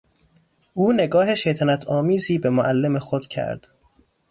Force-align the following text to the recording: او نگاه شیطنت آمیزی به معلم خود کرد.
او 0.73 0.93
نگاه 0.93 1.35
شیطنت 1.35 1.87
آمیزی 1.87 2.37
به 2.37 2.49
معلم 2.49 2.99
خود 2.99 3.27
کرد. 3.27 3.67